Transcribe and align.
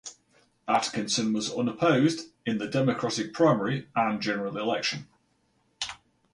Atkinson 0.67 1.31
was 1.31 1.53
unopposed 1.53 2.31
in 2.43 2.57
the 2.57 2.65
Democratic 2.67 3.35
primary 3.35 3.87
and 3.95 4.19
general 4.19 4.57
election. 4.57 5.07